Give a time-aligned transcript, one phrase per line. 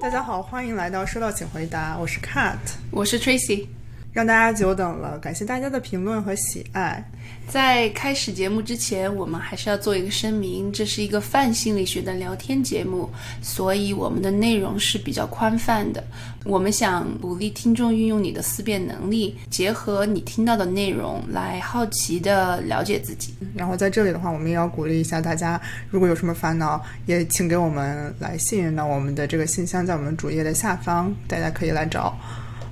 [0.00, 2.58] 大家好，欢迎来到收到请回答，我是 Cat，
[2.92, 3.66] 我是 Tracy。
[4.14, 7.04] 让大家久等了，感谢大家的评论和喜爱。
[7.48, 13.10] 在开始节目之前，我们还是要做一个声明，这是一个泛心理学的聊天节目，
[13.42, 16.02] 所以我们的内容是比较宽泛的。
[16.44, 23.34] 我们想鼓励听众运用你的思辨能力，结合你听到的内容来好奇的了解自己。
[23.52, 25.60] 然后在这里的话，我们也要鼓励一下大家，
[25.90, 28.72] 如果有什么烦恼，也请给我们来信。
[28.76, 32.16] 那我们的这个信箱在我们主页的下方，大家可以来找。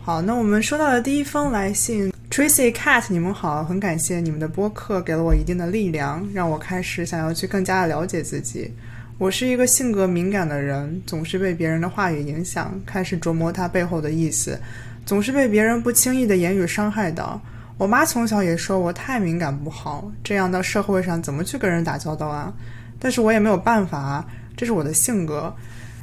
[0.05, 8.69] 好，那我们收到的第一封来信，Tracy Cat，你们好，很感谢你们的播客给了我一定的力量，让我开始想要去更加的了解自己。
[9.17, 14.59] 我是一个性格敏感的人，总是被别人的话语影响，开始琢磨他背后的意思，
[15.07, 17.41] 总是被别人不轻易的言语伤害到。
[17.79, 22.53] 我妈从小也说我太敏感不好，这样到社会上怎么去跟人打交道啊？
[22.99, 25.55] 但是我也没有办法啊，这是我的性格。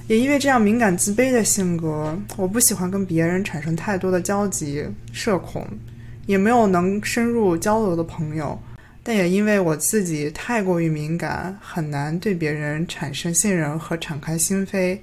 [0.10, 5.64] 也因为这样敏感自卑的性格，我不喜欢跟别人产生太多的交集，社恐，
[6.26, 8.60] 也没有能深入交流的朋友。
[9.04, 14.98] 但也因为我自己太过于敏感，很难对别人产生信任和敞开心扉。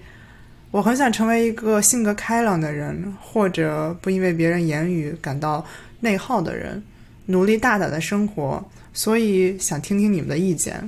[0.73, 5.65] 我很想成为一个性格开朗的人，或者不因为别人言语感到
[6.01, 6.83] 内耗的人，
[7.27, 8.61] 努力大胆的生活。
[8.93, 10.85] 所以想听听你们的意见。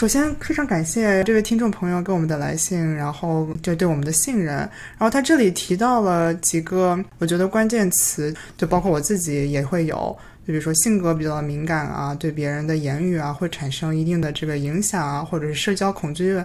[0.00, 4.56] 首先，非常感谢这位听众朋友给我们的来信，然后就对我们的信任。
[4.56, 16.42] 然后他这里提到了几个我觉得关键词，就包括我自己也会有，就比如说性格比较敏感啊，对别人的言语啊会产生一定的这个影响啊，或者是社交恐惧。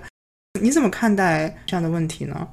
[0.59, 2.45] 你怎么看待这样的问题呢？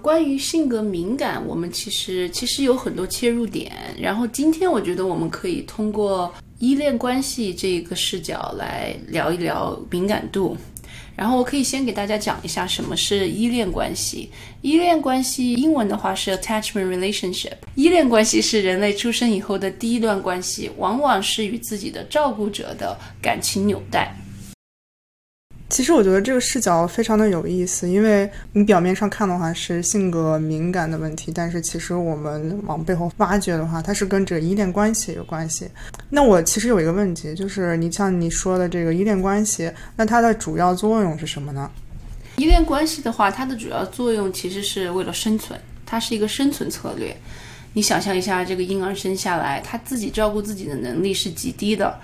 [0.00, 3.72] 关于性格敏感，我们其实其实有很多切入点。
[4.00, 6.32] 然后今天我觉得我们可以通过。
[6.58, 10.56] 依恋关系这个视角来聊一聊敏感度，
[11.14, 14.30] 然后我可以先给大家讲一下什么是依恋关系。
[14.60, 17.52] 依恋关系英文的话是 attachment relationship。
[17.76, 24.12] 依恋关系是人类出生以后的第一段关系，往往是与自己的照顾者的感情纽带。
[25.70, 35.68] 其实我觉得这个视角非常的有意思，因为你表面上看的话是性格敏感的问题，但是其实我们往背后挖掘的话，它是跟这个依恋关系有关系。
[36.08, 41.70] 那我其实有一个问题，就是你像你说的这个依恋关系，那它的主要作用是什么呢？
[42.36, 47.14] 依恋关系的话，它的主要作用其实是为了生存，它是一个生存策略。
[47.74, 51.96] 你想象一下，这个婴儿生下来，他自己照顾自己的能力是极低的。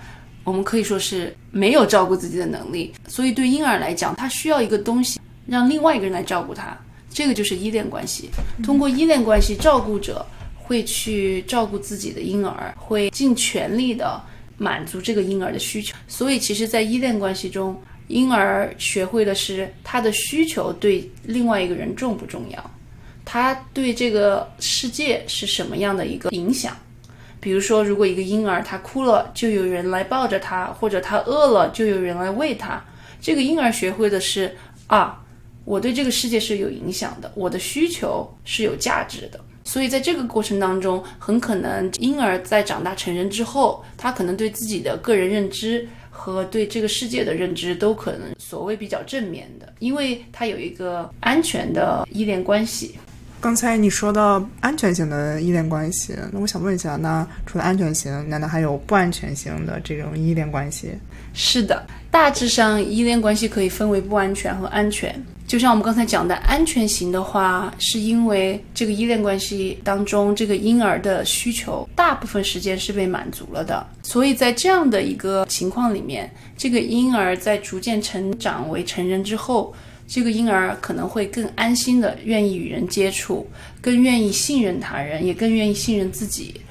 [0.45, 6.77] 我们可以说是没有照顾自己的能力，所以对婴儿来讲，他需要一个东西让另外一个人来照顾他，
[7.09, 8.29] 这个就是依恋关系。
[8.63, 14.21] 通过依恋关系，照顾者会去照顾自己的婴儿，会尽全力的
[14.57, 15.95] 满足这个婴儿的需求。
[16.07, 17.75] 所以，其实，在依恋关系中，
[18.07, 22.71] 婴儿学会的是他的需求对另外一个人重不重要，
[23.25, 26.77] 他对这个世界是什么样的一个影响。
[27.45, 32.83] 比如说，如果一个婴儿他哭了，就有人来抱着他；或者他饿了，就有人来喂他。
[33.21, 34.57] 这个婴儿学会的是
[34.87, 35.23] 啊，
[35.63, 39.39] 我对这个世界是有影响的，我的需求是有价值的。
[39.63, 52.95] 所以在这个过程当中，很可能婴儿在长大成人之后，他可能对自己的个人认知和对这个世界的认知都可能所谓比较正面的，因为他有一个安全的依恋关系。
[53.41, 60.93] 刚才你说到安全型的依恋关系，那我想问一下，那除了安全型，难道还有不安全型的这种依恋关系？
[61.33, 65.13] 是的，大致上依恋关系可以分为不安全和安全。
[65.45, 79.71] 就像我们刚才讲的，安全型的话，是因为这个依恋关系当中，这个婴儿的需求大部分时间是被满足了的，所以在这样的一个情况里面，这个婴儿在逐渐成长为成人之后。
[80.07, 83.47] 这个婴儿可能会更安心的愿意与人接触，
[83.81, 86.61] 更愿意信任他人，也更愿意信任自己。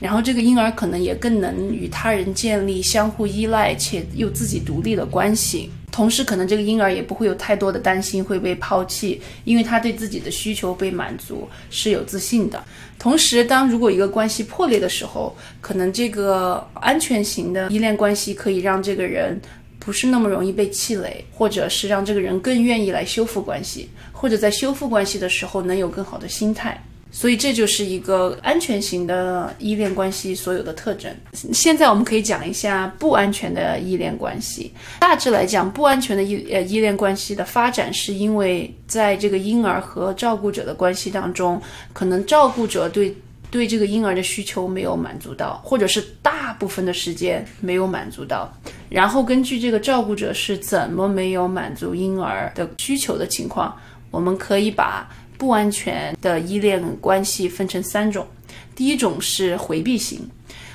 [0.00, 5.70] 然后这个婴儿可能也更能与他人建立相互依赖且又自己独立的关系。
[5.90, 12.62] 同时，可能这个婴儿也不会有太多的担心会被抛弃，因为他对自己的需求被满足是有自信的。
[12.98, 19.40] 同时，当如果一个关系破裂的时候，可能这个安全型的依恋关系可以让这个人。
[19.84, 26.82] 不是那么容易被气馁，或者是让这个人更愿意来修复关系，或者在修复关系的时候能有更好的心态。
[27.12, 31.14] 所以这就是一个安全型的依恋关系所有的特征。
[31.52, 34.72] 现在我们可以讲一下不安全的依恋关系。
[34.98, 43.14] 大致来讲，不安全的依呃依恋关系的发展，是因为在这个婴儿和照顾者的关系当中，可能照顾者对。
[43.54, 48.52] 对这个婴儿的需求没有满足到，或者是大部分的时间没有满足到，
[48.88, 53.72] 然后根据这个照顾者是怎么没有满足婴儿的需求的情况，
[54.10, 55.08] 我们可以把
[55.38, 58.26] 不安全的依恋关系分成三种。
[58.74, 60.28] 第一种是回避型，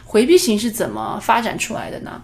[0.05, 2.23] 回避型是怎么发展出来的呢？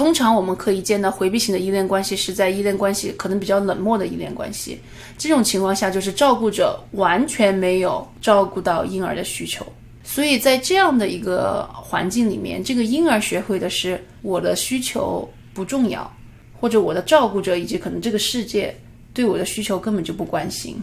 [0.00, 4.80] 通常我们可以见到回避型的依恋关系是在依恋关系可能比较冷漠的依恋关系，
[5.18, 9.62] 这种情况下就是照顾者完全没有照顾到婴儿的需求，
[10.02, 16.10] 所以在这样的一个环境里面，这个婴儿学会的是我的需求不重要，
[16.58, 18.74] 或者我的照顾者以及可能这个世界
[19.12, 20.80] 对我的需求根本就不关心，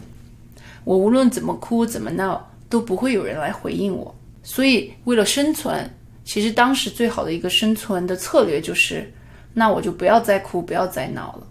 [0.83, 5.91] 我无论怎么哭怎么闹都不会有人来回应我，所以为了生存。
[6.27, 9.09] 其实当时最好的一个生存的策略就是，
[9.53, 11.47] 那我就不要再哭，不要再闹了。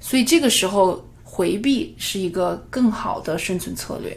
[0.00, 4.14] 所以这个时候回避是一个更好的生存策略。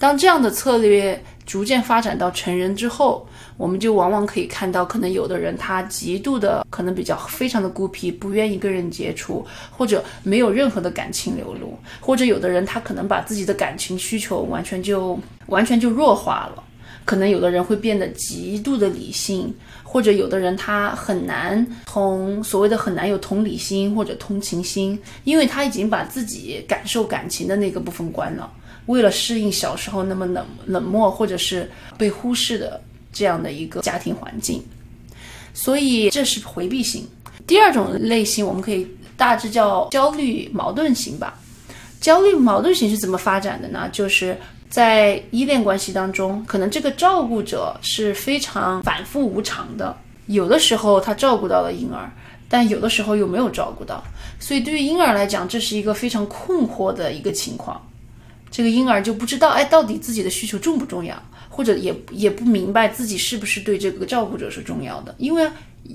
[0.00, 3.24] 当这样的策略逐渐发展到成人之后，
[3.56, 15.16] 我们就往往可以看到，可能有的人他极度的可能比较非常的孤僻，不愿意跟人接触，或者没有任何的感情流露，或者有的人他可能把自己的感情需求完全就
[15.46, 16.64] 完全就弱化了。
[17.04, 19.52] 可能有的人会变得极度的理性，
[19.82, 28.48] 或者有的人他很难从所谓的很难有同理心或者同情心，因为他已经把自己感受感情的那个部分关了。
[28.86, 31.68] 为了适应小时候那么冷冷漠或者是
[31.98, 32.80] 被忽视的
[33.12, 34.62] 这样的一个家庭环境，
[35.52, 37.06] 所以这是回避型。
[37.46, 38.86] 第二种类型我们可以
[39.16, 41.38] 大致叫焦虑矛盾型吧。
[42.00, 43.88] 焦虑矛盾型是怎么发展的呢？
[43.90, 44.36] 就是。
[44.70, 49.94] 在依恋关系当中，可能这个照顾者是非常反复无常的。
[50.26, 52.08] 有的时候他照顾到了婴儿，
[52.48, 54.02] 但有的时候又没有照顾到。
[54.38, 57.84] 所以对于婴儿来讲，这是一个非常困惑的一个情况。
[58.48, 65.12] 这个婴儿就不知道，哎，到底自己的需求重不重要，或者也也不明白自己是不是对这个照顾者是重要的。
[65.18, 65.48] 因为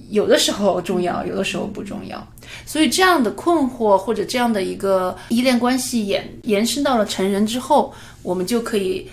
[0.10, 2.26] 有的时候重要，有的时候不重要。
[2.66, 7.94] 所以这样的困惑或者这样的一个依恋关系延延伸到了成人之后。
[8.26, 9.08] 我们就可以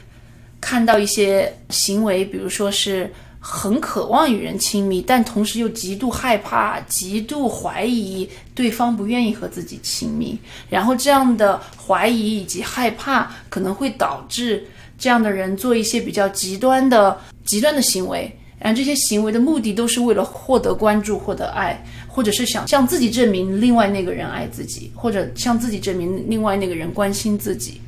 [0.59, 10.39] 看到一些行为，比如说是很渴望与人亲密，但同时又极度害怕、极度怀疑对方不愿意和自己亲密。
[10.71, 14.67] 然后这样的怀疑以及害怕可能会导致
[14.99, 18.35] 这样的人做一些比较极端的、极端的行为。
[18.63, 27.81] 然后这些行为的目的都是为了获得关注、获得爱，或者是想向自己证明另外那个人爱自己，或者向自己证明另外那个人关心自己。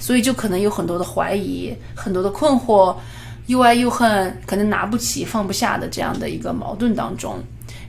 [0.00, 2.96] 所以就可能有很多的怀疑，很多的困惑，
[3.48, 7.38] 又爱又恨，可能拿不起放不下的这样的一个矛盾当中，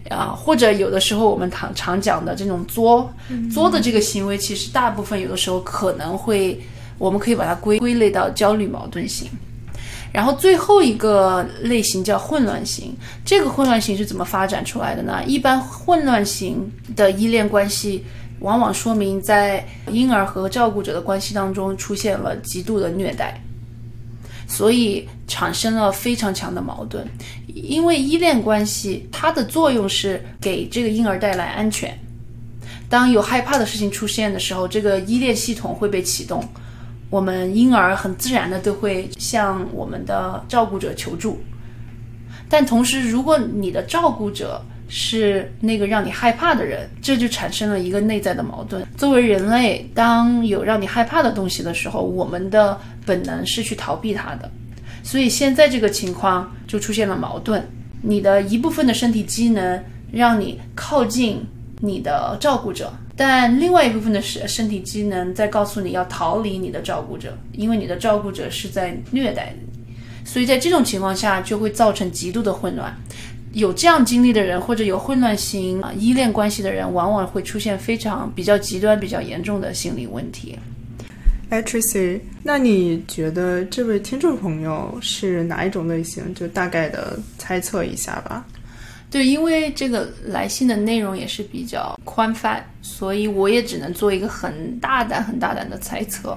[0.09, 3.09] 啊，或者有的时候我们常常讲的这种作
[3.49, 6.59] 作的这个行为，其实大部分有的时候可能会，
[6.97, 9.29] 我们可以把它归归类到焦虑矛盾型。
[10.15, 12.95] 然后最后一个类型叫混乱型，
[13.25, 15.21] 这个混乱型是怎么发展出来的呢？
[15.27, 18.01] 一般混乱型的依恋关系。
[18.41, 23.41] 往往说明在婴儿和照顾者的关系当中出现了极度的虐待，
[24.45, 27.07] 所以产生了非常强的矛盾。
[27.47, 31.97] 因为依恋关系它的作用是给这个婴儿带来安全，
[32.89, 36.43] 当有害怕的事情出现的时候，这个依恋系统会被启动，
[37.15, 41.41] 我们婴儿很自然的都会向我们的照顾者求助。
[42.49, 48.85] 但同时，如果你的照顾者，是那个让你害怕的人，这就产生了一个内在的矛盾。
[48.97, 54.51] 作为人类，当有让你害怕的东西的时候，我们的本能是去逃避它的。
[55.01, 57.65] 所以现在这个情况就出现了矛盾。
[58.01, 61.41] 你的一部分的身体机能让你靠近
[61.79, 69.83] 你的照顾者，但另外一部分的身身体机能在告诉你要逃离你的照顾者，因为你的照顾者是在虐待你。
[70.25, 72.93] 所以在这种情况下，就会造成极度的混乱。
[73.53, 80.59] 有这样经历的人，或者有混乱型啊依恋关系的人，往往会出现非常比较极端、比较严重的心理问题。
[81.49, 86.33] 哎，Tracy，那你觉得这位听众朋友是哪一种类型？
[86.33, 88.45] 就大概的猜测一下吧。
[89.15, 96.31] 对，因为这个来信的内容也是比较宽泛，所以我也只能做一个很大胆、很大胆的猜测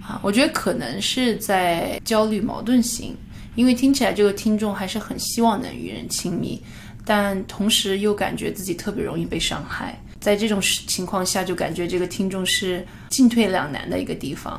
[0.00, 0.18] 啊。
[0.22, 3.14] 我觉得可能是在焦虑矛盾型。
[3.54, 6.58] 因为听起来这个听众还是很希望能与人亲密，
[7.04, 14.58] 但同时又感觉自己特别容易被伤害，在这种情况下就感觉这个听众是进退两难的一个地方，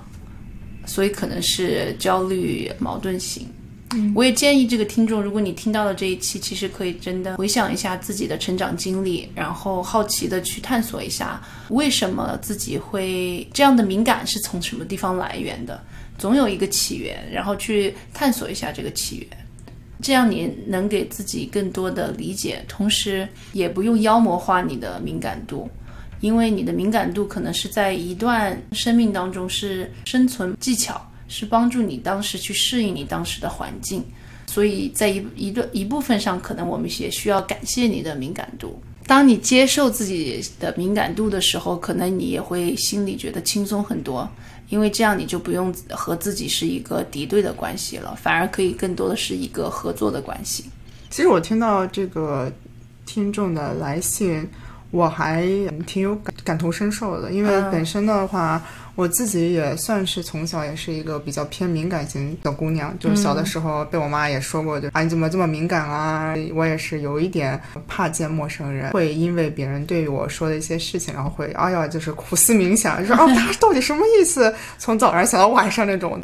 [0.85, 3.49] 所以可能是焦虑矛盾型。
[4.13, 15.81] 我也建议这个听众，如果你听到了这一期，其实可以真的回想一下自己的成长经历，然后好奇的去探索一下，为什么自己会这样的敏感是从什么地方来源的。
[16.17, 19.27] 总有一个起源，然后去探索一下这个起源，
[20.01, 25.69] 这样你能给自己更多的理解，同时也不用妖魔化你的敏感度，
[26.19, 34.03] 因为你的敏感度可能是在一段生命当中是生存技巧，是帮助你当时去适应你当时的环境，
[34.47, 38.81] 所以在一一段一部分上，可能我们也需要感谢你的敏感度。
[39.05, 44.29] 当你接受自己的敏感度的时候，可能你也会心里觉得轻松很多，
[44.69, 50.65] 因为这样你就不用和自己是一个敌对的关系了，反而可以更多的是一个合作的关系。
[51.09, 52.51] 其实我听到这个
[53.05, 54.45] 听众的来信，
[54.91, 55.47] 我还
[55.85, 58.63] 挺有感感同身受的，因为本身的话。
[58.97, 66.33] 我自己也算是从小也是一个比较偏敏感型的姑娘，就是小的时候被我妈也说过，就啊你怎么这么敏感啊？
[66.55, 74.51] 我也是有一点怕见陌生人，会因为别人对我说的一些事情，然后会哎呀就是苦思冥想，说啊他到底什么意思？
[74.79, 76.19] 从早上想到晚上那种。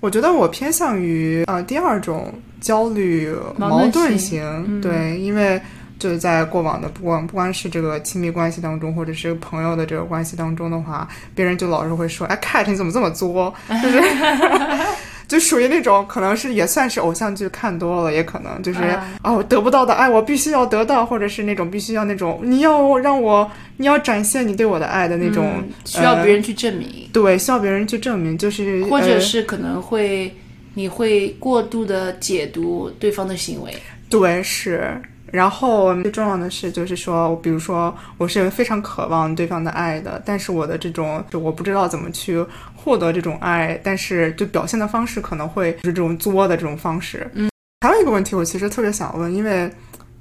[0.00, 5.58] 我觉得我偏向于呃第二种焦虑矛盾型，对，因为。
[5.98, 13.52] 就是在过往的不光不光是这个亲密关系当中，或者是朋友的这个关系当中的话，别人就老是会说：“哎，Cat 你怎么这么作？”
[13.82, 14.00] 就是
[15.28, 18.80] 就属于那种可能是也算是偶像剧看多了，也可能就是
[19.22, 30.34] 哦得不到的爱我必须要得到，或者是那种必须要那种你要让我你要展现你对我的爱的那种需要别人去证明，对，需要别人去证明，就是或者是可能会
[30.72, 33.74] 你会过度的解读对方的行为，
[34.08, 34.98] 对，是。
[35.30, 42.44] 然后最重要的是，就是说，比如说，我是非常渴望对方的爱的，但是我的这种，就我不知道怎么去
[42.74, 47.30] 获得这种爱，但是就表现的方式可能会是这种作的这种方式。
[47.34, 49.70] 嗯，还有一个问题，我其实特别想问，因为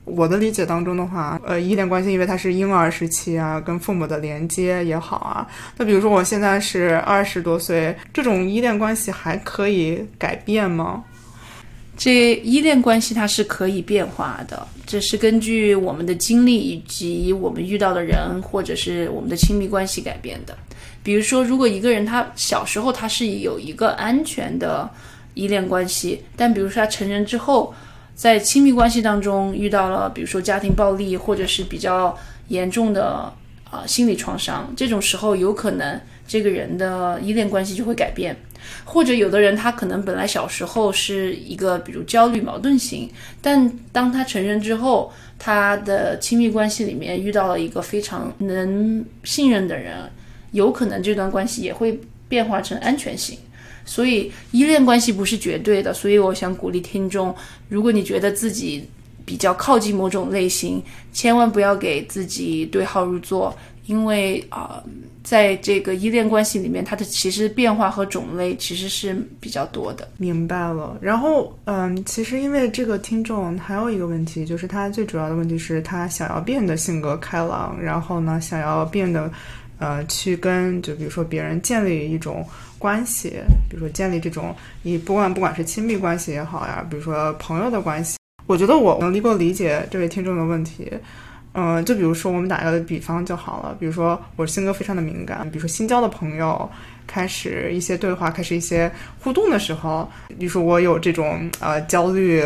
[0.04, 5.48] 我的理解当中的话，呃，依恋关系，因为它是婴儿时期啊，跟父母的连接也好啊，
[5.78, 11.04] 那比如说我现在是二十多岁，这种依恋关系还可以改变吗？
[11.98, 20.56] 这依恋关系它是可以变化的，这是根据我们的经历以及我们遇到的人或者是我们的亲密关系改变的。
[21.02, 24.88] 比如说，如果一个人他小时候他是有一个安全的
[25.34, 27.74] 依恋关系，但比如说他成人之后，
[28.14, 32.16] 在亲密关系当中遇到了比如说家庭暴力或者是比较
[32.50, 33.34] 严重的
[33.72, 38.36] 啊心理创伤，这种时候有可能这个人的依恋关系就会改变。
[38.86, 43.10] 或者有的人他可能本来小时候是一个比如焦虑矛盾型，
[43.42, 50.10] 但当他成人之后，他的亲密关系里面遇到了一个非常能信任的人，
[50.52, 53.38] 有可能这段关系也会变化成安全型。
[53.86, 57.34] 所以依恋关系不是绝对的，所以我想鼓励听众，
[57.70, 58.86] 如果你觉得自己
[59.26, 60.84] 比较靠近某种类型，
[61.14, 64.84] 千万不要给自己对号入座，因为啊。
[65.24, 70.08] 在这个依恋关系里面，它的其实变化和种类其实是比较多的。
[70.16, 70.98] 明白了。
[71.02, 79.30] 然后，嗯，其实因为这个听众还有一个问题，就是他最主要的问题是他想要变得性格开朗，然后呢，想要变得，
[79.80, 82.42] 呃，去跟就比如说别人建立一种
[82.80, 83.32] 关系，
[83.70, 90.90] 比如说建立这种你不管不管是亲密关系也好呀，比如说朋友的关系，我觉得我能够理解这位听众的问题。
[91.60, 93.76] 嗯，就比如说我们打个比方就好了。
[93.80, 96.70] 比如说我性格非常的敏感，比如说新交的朋友
[97.08, 102.46] 开始一些对话，开始一些互动的时候，比如说我有这种呃焦虑、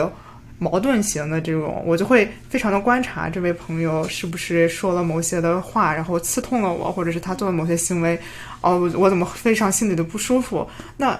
[0.59, 8.17] 矛盾型的这种，我就会非常的观察这位朋友是不是说了某些的话，然后刺痛了我，或者是他做了某些行为，
[8.61, 10.65] 哦，我怎么非常心里的不舒服？
[10.95, 11.19] 那。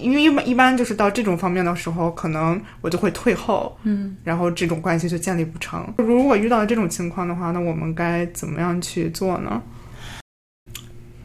[0.00, 5.86] 因为一般一般就是到这种方面的时候，可能我就会退后，嗯，然后这种关系就建立不成。
[5.98, 9.60] 如果遇到这种情况的话，那我们该怎么样去做呢？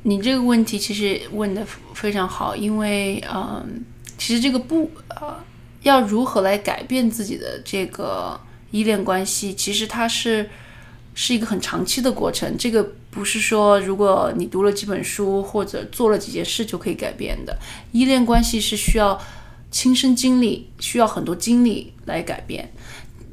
[0.03, 3.83] 你这个问题其实问的非常好，因为嗯，
[4.17, 5.35] 其实这个不呃，
[5.83, 8.39] 要如何来改变自己的这个
[8.71, 10.49] 依恋关系，其实它是。
[11.15, 17.57] 是一个很长期的过程，这个不是说如果你读了几本书或者做了几件事就可以改变的。
[17.91, 19.19] 依恋关系是需要
[19.69, 22.73] 亲身经历，需要很多经历来改变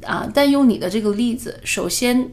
[0.05, 0.29] 啊。
[0.33, 2.29] 但用你的这个例子，首先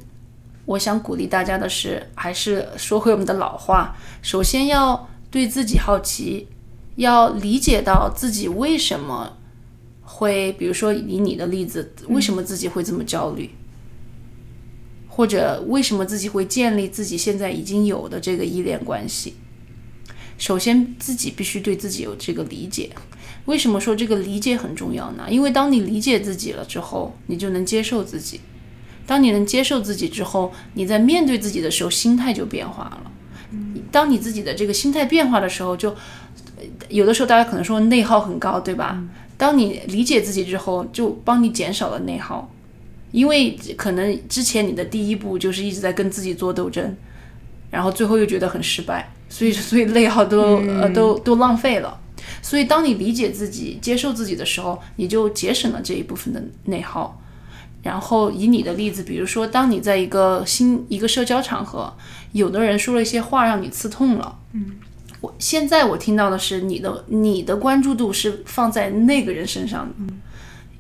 [0.67, 6.47] 我想鼓励大家的是，还是说回我们的老话，首先要对自己好奇，
[6.97, 9.37] 要理解到自己为什么
[10.03, 13.51] 会，比如说以你的例子，为什么自己会这么焦虑。
[15.19, 19.35] 或者为什么自己会建立自己现在已经有的这个依恋关系？
[20.39, 22.91] 首先，自己必须对自己有这个理解。
[23.47, 25.27] 为什么说这个理解很重要呢？
[25.29, 28.41] 因为当你理解自己了之后，你就能接受自己。
[29.09, 33.11] 当你能接受自己之后，你在面对自己的时候，心态就变化了。
[33.91, 35.97] 当你自己的这个心态变化的时候，就
[36.89, 39.03] 有的时候大家可能说内耗很高，对吧？
[39.37, 42.49] 当你理解自己之后，就帮你减少了内耗，
[43.11, 46.97] 因为可能之前你的第一步就是一直在跟自己做斗争，
[47.71, 52.01] 然后最后又觉得很失败，所以所以内耗都、呃都都浪费了。
[52.43, 57.21] 所以当你理解自己、接受自己的时候，你就节省了这一部分的内耗。
[57.81, 61.95] 然后以你的例子，比如说，当你在一个新一个社交场合，
[62.33, 64.73] 有的人说了一些话让你刺痛了，嗯，
[65.21, 69.95] 我现在我听到的是你的你的关注度是放在那个人身上的，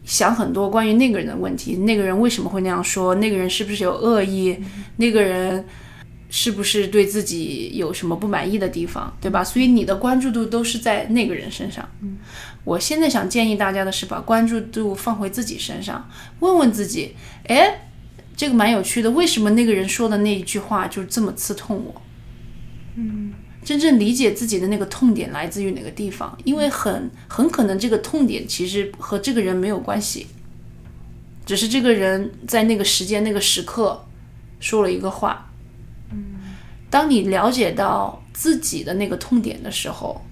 [0.08, 4.56] 想很多关于那个人的问题，那个人为什么会那样说，那个人是不是有恶意，
[4.96, 5.62] 那个人
[6.30, 9.44] 是不是对自己有什么不满意的地方，对吧？
[9.44, 11.86] 所以你的关注度都是在那个人身上，
[12.64, 16.08] 我现在想建议大家的是，把关注度放回自己身上，
[16.40, 17.14] 问问自己，
[17.46, 17.82] 哎，
[18.34, 22.00] 这个蛮有趣的，为什么那个人说的那一句话就这么刺痛我？
[22.96, 23.34] 嗯，
[23.68, 26.34] 真正理解自己的那个痛点来自于哪个地方？
[26.44, 30.26] 因为很很可能这个痛点其实和这个人没有关系，
[31.44, 34.06] 只是这个人在那个时间那个时刻
[34.58, 35.50] 说了一个话。
[36.10, 36.24] 嗯，
[36.88, 40.24] 当你了解到自己的那个痛点的时候。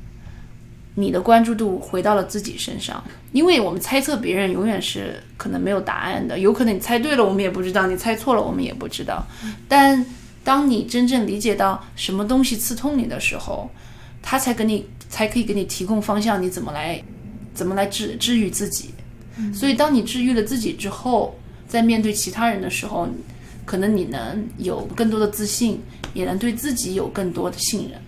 [0.98, 9.22] 你的关注度回到了自己身上，因为我们猜测别人永远是可能没有答案的，有可能你猜对了，我们也不知道；你猜错了，我们也不知道。
[9.68, 10.02] 但
[10.46, 13.68] 当你真正理解到什么东西刺痛你的时候，
[14.22, 17.02] 他才给你才可以给你提供方向，你怎么来
[17.52, 18.90] 怎么来治治愈自己。
[19.52, 21.36] 所以，当你治愈了自己之后，
[21.66, 23.08] 在面对其他人的时候，
[23.64, 25.80] 可能你能有更多的自信，
[26.14, 28.00] 也能对自己有更多的信任。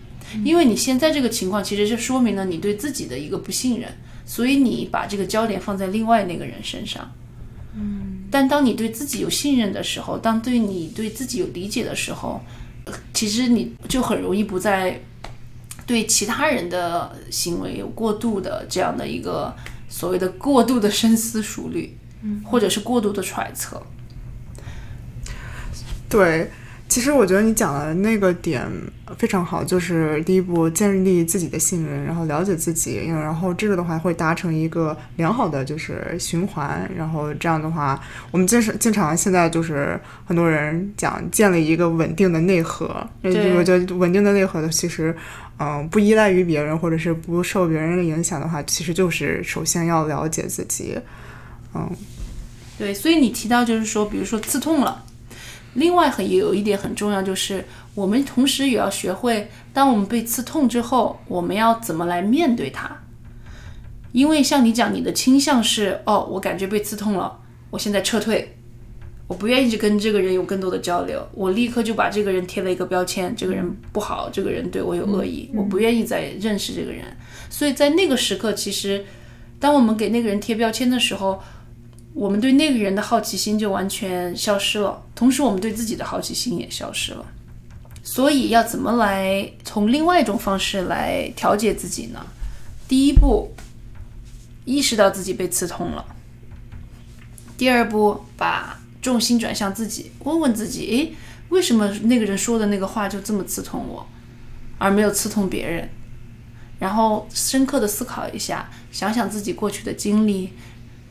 [0.44, 3.90] 因为你现在这个情况，其实是说明了你对自己的一个不信任，
[4.24, 7.10] 所以你把这个焦点放在另外那个人身上。
[8.28, 12.40] 嗯，但当你对自己有信任的时候，当对你对自己有理解的时候，
[13.14, 15.00] 其实你就很容易不再
[15.86, 19.54] 对其他人的行为有过度的这样的一个
[19.88, 23.82] 所谓的过度的深思熟虑，嗯，或者是过度的揣测。
[26.08, 26.50] 对。
[26.88, 28.66] 其实我觉得你讲的那个点
[29.18, 45.14] 非常好，就是第一步建立自己的信任，然后了解自己，然后这个的话会达成一个良好的就是循环，然后这样的话，我们经常经常现在就是很多人讲建立一个稳定的内核，对，我觉得稳定的内核的其实，
[45.58, 50.98] 嗯，不依赖于别人或者是不受别人的影响的话，其实就是首先要了解自己，
[51.74, 51.86] 嗯，
[52.78, 55.04] 对，所以你提到就是说，比如说刺痛了。
[55.74, 62.96] 另外，很也有一点很重要，就是我们同时也要学会，当我们被刺痛之后，我们要怎么来面对它。
[64.12, 67.38] 因为像你讲，你的倾向是，哦，我感觉被刺痛了，
[67.70, 68.56] 我现在撤退，
[69.26, 77.04] 我不愿意去跟这个人有更多的交流，我立刻就把这个人贴了一个标签，这个人不好，这个人对我有恶意，我不愿意再认识这个人。
[77.50, 79.04] 所以在那个时刻，其实
[79.60, 81.40] 当我们给那个人贴标签的时候，
[82.18, 87.24] 我们对那个人的好奇心就完全消失了，同时我们对自己的好奇心也消失了。
[88.02, 92.26] 所以要怎么来从另外一种方式来调节自己呢？
[92.88, 93.52] 第一步，
[94.64, 96.04] 意识到自己被刺痛了；
[97.56, 101.14] 第二步，把重心转向自己，问问自己：诶，
[101.50, 104.04] 为什么那个人说的那个话就这么刺痛我，
[104.78, 105.88] 而没有刺痛别人？
[106.80, 110.50] 然后深刻的思考一下，想想自己过去的经历。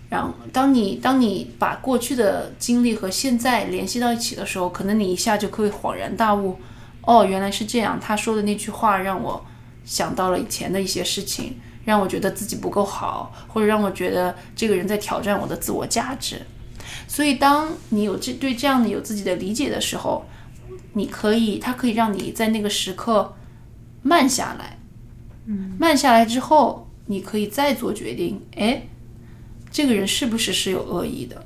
[0.10, 6.58] 然后，当你当你把过去的经历和现在联系到一起的时候，可能你一下就可以恍然大悟，
[7.02, 8.00] 哦，原来是这样。
[8.00, 9.46] 他说的那句话让我
[9.84, 16.42] 想到了以前的一些事情，让我觉得自己不够好，或者让我觉得这个人在挑战我的自我价值。
[17.06, 20.26] 所以，当你有这对这样的有自己的理解的时候，
[20.94, 23.36] 你可以，它可以让你在那个时刻
[24.04, 24.80] 慢下来。
[25.48, 28.42] 嗯，慢下来之后，你可以再做决定。
[28.56, 28.88] 哎。
[29.78, 31.40] 这个人是不是是有恶意的？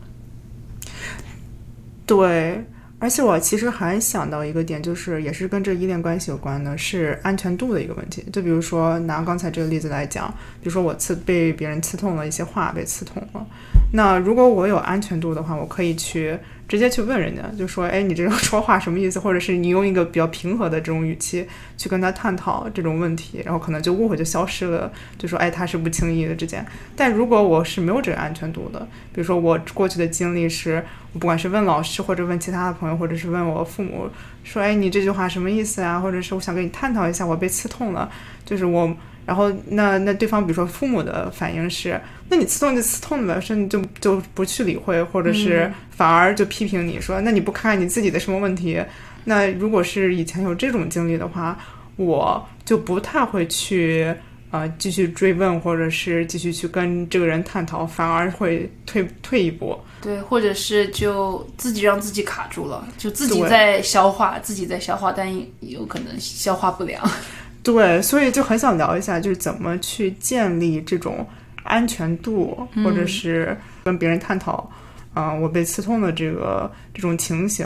[2.05, 2.63] 对，
[2.97, 8.23] 而且我其实还想到一个点，就是也是跟这依恋关系有关的，是安全度的一个问题。
[8.31, 13.45] 就比如说拿刚才这个例子来讲，比如说我刺被别人刺痛了一些话被刺痛了，
[13.91, 16.39] 那如果我有安全度的话，我可以去。
[16.71, 24.89] 直接去问人家，就说：“哎，你这种说话什么意思？”或者是你用一个比较平和的这种语气去跟他探讨这种问题，然后可能就误会就消失了。
[25.17, 28.79] 就说：“哎，他是不轻易的之间。”但如果我是没有这个安全度的，
[29.11, 30.81] 比如说我过去的经历是，
[31.11, 34.09] 我不管是问老师或者问其他的朋友，或者是问我父母，
[34.43, 38.09] 说：“哎，你这句话什么意思啊？”或者是我想跟你探讨一下，我被刺痛了，
[38.45, 38.93] 就是我。
[39.23, 48.83] 然后那那对方比如说父母的反应是，那你刺痛就刺痛呗，甚至就就不去理会，或者是反而就批评你说，那你不看看你自己的什么问题？
[49.25, 51.57] 那如果是以前有这种经历的话，
[51.97, 54.11] 我就不太会去
[54.51, 59.77] 呃继续追问，或者是继续去跟这个人探讨，反而会退退一步。
[60.01, 65.27] 对，或者是就自己让自己卡住了，就自己在消化，自己在消化，但
[65.59, 67.01] 有可能消化不良。
[67.63, 71.25] 对，所以就很想聊一下，就是怎么去建立这种
[71.63, 74.67] 安全度，或者是跟别人探讨，
[75.13, 77.63] 啊、我被刺痛的这个这种情形。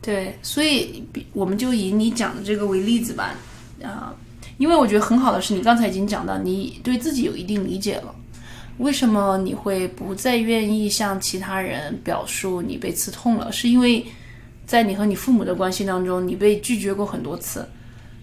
[0.00, 3.34] 对，所以比我们就以你讲的这个为例子吧，
[3.82, 4.14] 啊、
[4.58, 8.14] 因为我觉得很好的是你刚才已经讲到，你对自己有一定理解了。
[8.78, 13.50] 为什么你会不再愿意向其他人表述你被刺痛了？
[13.50, 14.04] 是因为
[14.66, 17.66] 在你和你父母的关系当中，你被拒绝过很多次，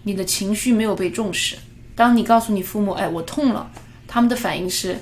[0.04, 1.56] 你的情绪没有被重视。
[1.96, 3.70] 当你告诉你父母“哎，我痛了”，
[4.06, 4.96] 他们的反应是，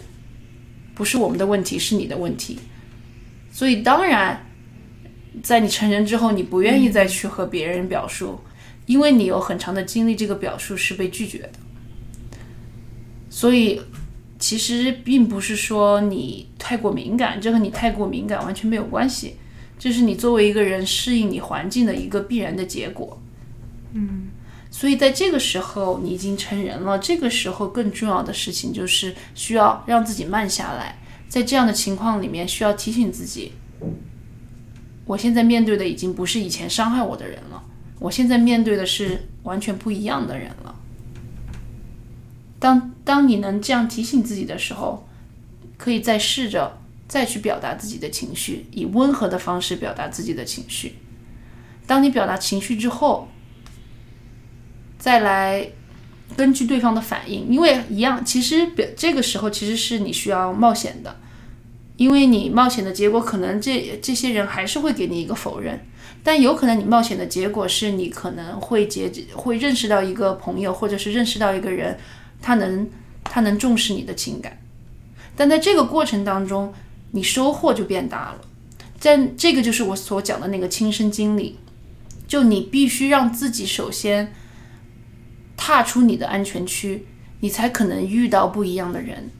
[0.94, 2.58] 不是我们的问题，是你的问题。
[3.50, 4.46] 所以当然，
[5.42, 8.40] 在你成人之后，你不愿意再去和别人表述，
[8.92, 11.52] 因为你有很长的经历，这个表述是被拒绝的。
[13.30, 13.80] 所以，
[14.38, 19.36] 其实并不是说你太过敏感，这和你太过敏感完全没有关系，
[19.78, 23.18] 这是你作为一个人适应你环境的一个必然的结果。
[23.94, 24.28] 嗯，
[24.70, 33.52] 所以在这个时候，你已经成人了，这个时候更重要的事情就是需要让自己慢下来，在这样的情况里面，需要提醒自己。
[35.06, 37.62] 我现在面对的已经不是以前伤害我的人了，
[38.02, 40.74] 我现在面对的是完全不一样的人了。
[42.58, 45.08] 当当你能这样提醒自己的时候，
[45.78, 50.96] 可以再试着再去表达自己的情绪，以温和的方式表达自己的情绪。
[51.86, 53.28] 当你表达情绪之后，
[54.98, 55.70] 再来
[56.36, 61.16] 根据对方的反应，因为一样，其实表这个时候其实是你需要冒险的。
[61.96, 65.78] 因为你冒险的结果，可能这这些人还是会给你一个否认，
[66.22, 71.98] 但有可能你冒险的结果是你可能会结会认识到一个朋友，或者是认识到一个人，
[72.40, 72.88] 他能
[73.24, 74.58] 他能重视你的情感，
[75.34, 76.72] 但在这个过程当中，
[77.10, 78.40] 你收获就变大了。
[79.00, 81.58] 在这个就是我所讲的那个亲身经历，
[82.28, 84.32] 就你必须让自己首先
[85.56, 87.06] 踏出你的安全区，
[87.40, 89.30] 你才可能遇到不一样的人。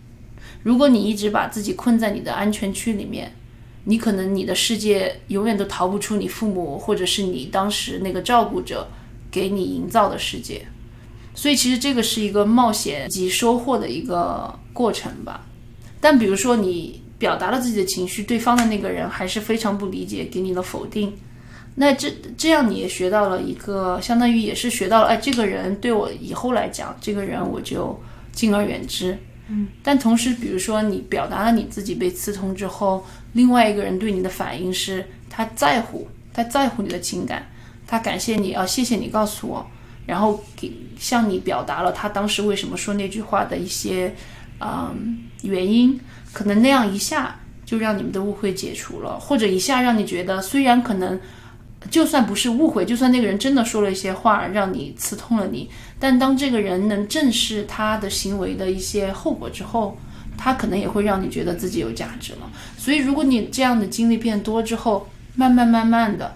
[0.64, 3.33] 如果你一直把自己困在你的安全区里面，
[3.85, 8.88] 你可能你的世界永远都逃不出你父母或者是你当时那个照顾者
[9.31, 10.66] 给你营造的世界。
[11.35, 15.47] 所以其实这个是一个冒险及收获的一个过程吧。
[16.01, 21.14] 但比如说你表达了自己的情绪，对方的那个人还是非常不理解，给你了否定，
[21.77, 27.99] 那这这样你也学到了一个，相当于也是学到了，哎，这个人对我以后来讲，这个人我就
[28.33, 29.16] 敬而远之。
[29.49, 37.47] 嗯但同时，比如说你表达了你自己被刺痛之后，另外一个人对你的反应是他在乎，他在乎你的情感，
[37.87, 39.66] 他感谢你啊，谢谢你告诉我，
[40.07, 44.14] 然后给向你表达了他当时为什么说那句话的一些
[44.61, 45.99] 嗯原因，
[46.33, 51.21] 可能那样一下就让你们的误会解除了，或者一下让你觉得虽然可能。
[51.90, 55.68] 就算不是误会，就算那个人真的说了一些话让你刺痛了你，
[55.99, 59.99] 但当这个人能正视他的行为的一些后果之后，
[60.37, 62.51] 他可能也会让你觉得自己有价值了。
[62.77, 66.35] 所以，如果你这样的经历变多之后，慢慢慢慢的，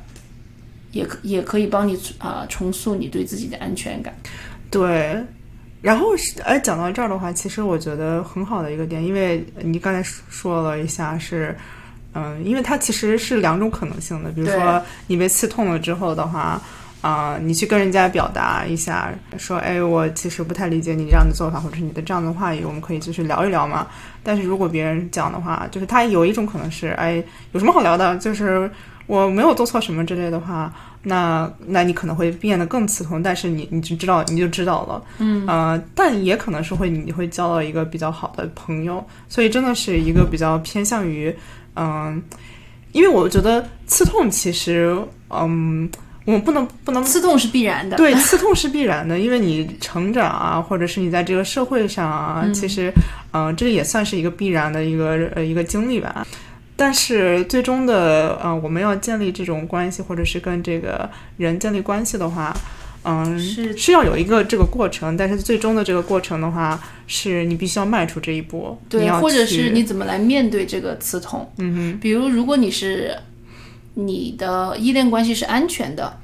[0.92, 4.14] 也可也可以帮你啊、重塑你对自己的安全感。
[4.70, 5.16] 对，
[5.82, 11.56] 然后是哎，讲到这儿的话，其实我觉得很好的一个点，因为你刚才说说了一下是。
[12.18, 16.58] 嗯，因为它其实是两种可能性的，比如说你被刺痛了之后的话，
[17.06, 23.86] 啊、你去跟人家表达一下，说，哎，我其实不太理解你这样的做法，或者是你的这样的话语，我们可以就是聊一聊嘛。
[24.24, 28.16] 但是如果别人讲的话，就是他有一种可能是，哎，有什么好聊的？
[28.16, 28.68] 就是
[29.06, 30.72] 我没有做错什么之类的话，
[31.04, 41.32] 那那你可能会变得更刺痛，但是你你就知道你就知道了，嗯，呃，但也可能是会你会交到一个比较好的朋友，所以真的是一个比较偏向于。
[41.76, 42.20] 嗯，
[42.90, 44.98] 因为我觉得刺痛其实，
[45.30, 45.88] 嗯，
[46.26, 52.92] 我们不能不能刺痛是必然的，对，刺痛是必然的，因为你成长啊，或者是你在这个社会上啊，嗯其实，
[53.32, 56.26] 嗯、这个也算是一个必然的一个呃一个经历吧。
[56.74, 62.54] 但是最终的，呃，我们要建立这种关系，或者是跟这个人建立关系的话，
[63.04, 71.50] 嗯，是是要有一个这个过程，但是最终的这个过程的话，是你必须要迈出这一步，你对，要或者是你怎么来面对这个刺痛？
[71.58, 73.16] 嗯哼，比如，如果你是
[73.98, 76.18] 你的依恋关系是安全的，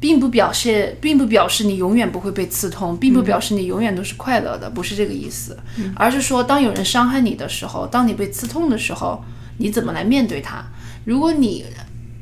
[0.00, 5.56] 并不表示，并不表示你永远不会被刺痛，并不表示你永远都是快乐的，不是这个意思，
[5.94, 9.22] 而是说，当有人伤害你的时候，当你被刺痛的时候，
[9.58, 10.64] 你怎么来面对他？
[11.04, 11.64] 如果你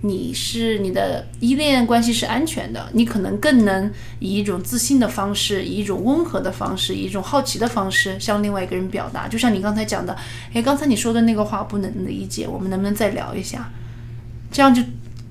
[0.02, 9.26] 你是你的依恋关系是安全的，你可能更能以一种自信的方式，以一种温和的方式，以一种好奇的方式向另外一个人表达。
[9.26, 10.14] 就像你刚才讲的，
[10.52, 13.68] 诶，刚才你说的那个话不能理解，我们能不能再聊一下？
[14.56, 14.82] 这样就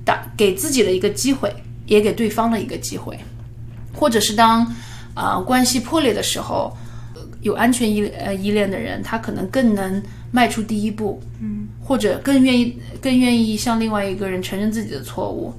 [0.04, 1.52] 打给自己的一个机会，
[1.88, 3.18] 也给对方的一个机会，
[3.92, 4.72] 或者是当
[5.16, 6.72] 啊、关系破裂的时候，
[7.42, 15.52] 有安全依呃依恋的人，他可能更能迈出第一步，嗯，或者更愿意更愿意向另外一个人承认自己的错误，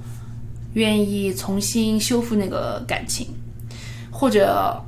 [0.74, 3.26] 愿意重新修复那个感情，
[4.12, 4.80] 或者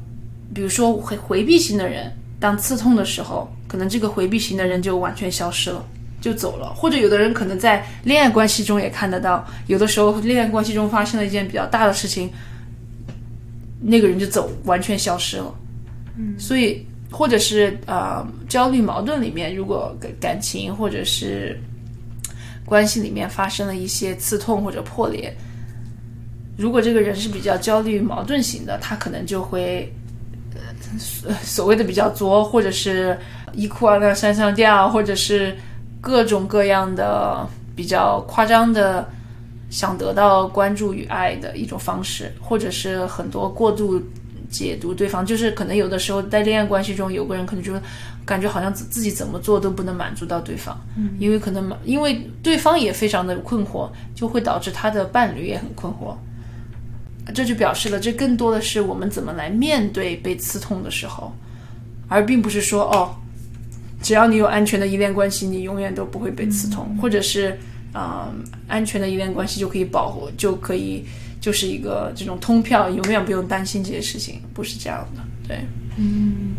[0.54, 5.84] 比如说回回避型的人，当刺痛的时候，可能这个回避型的人就完全消失了。
[6.20, 12.30] 就走了，或者有的人可能在恋爱关系中也看得到，有的时候恋爱关系中发生了一件比较大的事情，
[13.80, 15.54] 那个人就走，完全消失了。
[16.16, 21.58] 嗯，所以或者是呃焦虑矛盾里面，如果感感情或者是
[22.64, 25.32] 关系里面发生了一些刺痛或者破裂，
[26.56, 29.90] 如果这个人是比较焦虑矛盾型的，他可能就会
[31.40, 33.16] 所谓的比较作，或者是
[33.52, 35.56] 一哭二闹三上吊，或者是
[36.00, 39.08] 各种各样的比较夸张的
[39.70, 44.02] 想得到关注与爱的一种方式，或者是很多过度
[44.50, 47.80] 解读对方，就是可能有的时候在恋爱关系中，有个人可能就是
[48.24, 56.16] 感觉好像自自己怎么做都不能满足到对方，嗯，因为可能因为对方也非常的困惑，就会导致他的伴侣也很困惑。
[57.34, 61.30] 这就表示了，这更多的是我们怎么来面对被刺痛的时候，
[62.08, 63.14] 而并不是说哦，
[64.00, 67.50] 只要你有安全的依恋关系，你永远都不会被刺痛，或者是
[67.92, 68.34] 啊、呃
[68.68, 71.04] 安全的依恋关系就可以保护，就可以
[71.40, 75.22] 就是一个这种通票，永远不用担心这些事情，不是这样的。
[75.48, 75.58] 对，
[75.96, 76.54] 嗯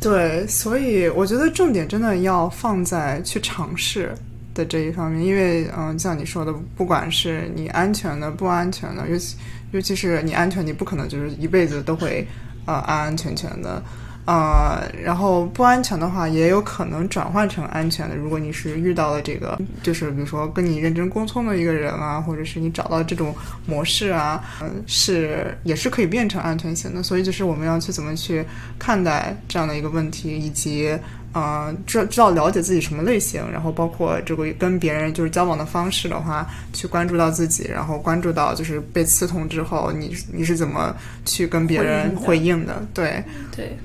[0.00, 4.14] 对，所以我觉得重点真的要放在去尝试
[4.54, 9.36] 的这一方面，因为嗯，像你说的，不管是你安全的、不安全的，尤其
[9.72, 12.24] 尤其是你安全，你不可能就是一辈子都会
[12.66, 13.82] 呃安安全全的。
[14.26, 18.16] 呃，然后不安全的话，也有可能转换成安全的。
[18.16, 23.34] 如果你是遇到了这个，就是比如说跟你认真沟通的一个人啊，或者是你找到这种
[23.66, 27.02] 模式啊，嗯、是也是可以变成安全型的。
[27.02, 28.44] 所以就是我们要去怎么去
[28.78, 30.98] 看待这样的一个问题，以及
[31.32, 40.92] 呃，知知道了解自己什么类型，然后包括这个跟别人就是交往的方式的话，去关注到自己，然后关注到就是被刺痛之后，你你是怎么
[41.24, 42.82] 去跟别人回回应的？
[42.92, 43.22] 对。
[43.54, 43.76] 对，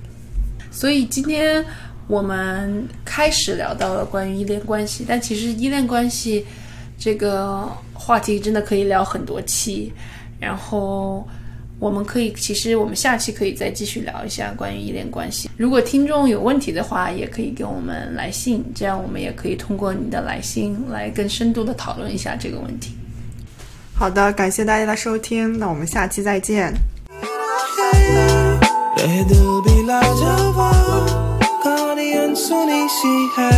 [0.72, 1.64] 所以今天
[2.08, 6.44] 我们开始聊到了关于依恋关系，但其实依恋关系
[6.98, 9.94] 这个话题真的可以聊很多期，
[10.40, 11.28] 然后。
[11.82, 15.50] 我们可以，其实我们下期可以再继续聊一下关于依恋关系。
[15.58, 22.96] 如果听众有问题的话，也可以给我们来信，这样我们也可以通过你的来信来更深度的讨论一下这个问题。
[23.96, 26.72] 好的，感谢大家的收听，那我们下期再见。
[29.00, 29.82] रहे दिल भी
[31.64, 33.52] कहानी अनसुनी सी है।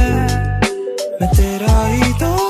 [1.21, 2.42] मैं तेरा ही तो